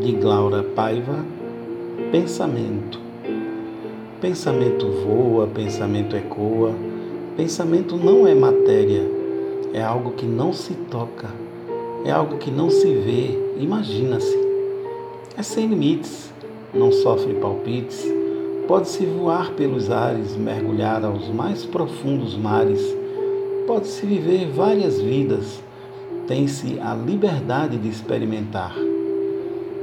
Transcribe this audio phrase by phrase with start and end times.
[0.00, 1.24] de Glaura Paiva,
[2.10, 2.98] pensamento.
[4.18, 6.72] Pensamento voa, pensamento ecoa,
[7.36, 9.02] pensamento não é matéria,
[9.74, 11.28] é algo que não se toca,
[12.04, 14.38] é algo que não se vê, imagina-se.
[15.36, 16.32] É sem limites,
[16.72, 18.02] não sofre palpites,
[18.66, 22.82] pode-se voar pelos ares, mergulhar aos mais profundos mares,
[23.66, 25.62] pode-se viver várias vidas,
[26.26, 28.74] tem-se a liberdade de experimentar.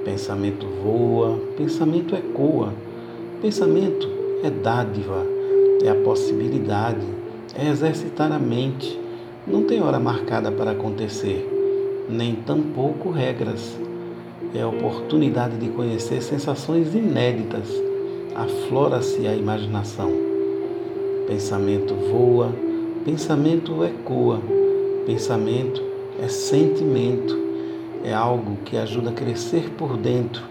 [0.07, 2.73] Pensamento voa, pensamento ecoa,
[3.41, 4.07] pensamento
[4.41, 5.27] é dádiva,
[5.83, 7.05] é a possibilidade,
[7.53, 8.97] é exercitar a mente.
[9.45, 11.45] Não tem hora marcada para acontecer,
[12.09, 13.77] nem tampouco regras.
[14.55, 17.67] É a oportunidade de conhecer sensações inéditas.
[18.33, 20.13] Aflora-se a imaginação.
[21.27, 22.53] Pensamento voa,
[23.03, 24.39] pensamento ecoa,
[25.05, 25.83] pensamento
[26.23, 27.36] é sentimento
[28.07, 30.41] é algo que ajuda a crescer por dentro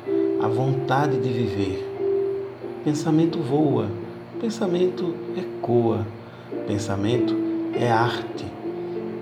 [0.43, 1.89] a vontade de viver.
[2.85, 3.87] Pensamento voa,
[4.39, 6.07] pensamento ecoa,
[6.67, 7.35] pensamento
[7.73, 8.45] é arte.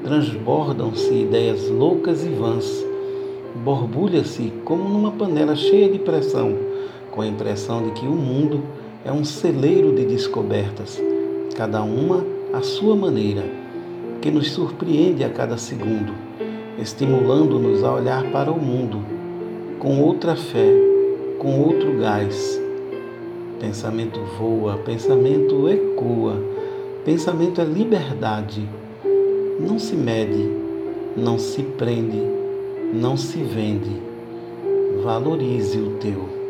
[0.02, 2.84] Transbordam-se ideias loucas e vãs.
[3.64, 6.58] Borbulha-se como numa panela cheia de pressão,
[7.12, 8.64] com a impressão de que o mundo
[9.04, 11.00] é um celeiro de descobertas,
[11.56, 13.44] cada uma à sua maneira,
[14.20, 16.12] que nos surpreende a cada segundo
[16.78, 19.00] estimulando-nos a olhar para o mundo
[19.78, 20.72] com outra fé,
[21.38, 22.60] com outro gás.
[23.60, 26.42] Pensamento voa, pensamento ecoa,
[27.04, 28.68] pensamento é liberdade.
[29.60, 30.50] Não se mede,
[31.16, 32.22] não se prende,
[32.92, 34.00] não se vende.
[35.02, 36.43] Valorize o teu.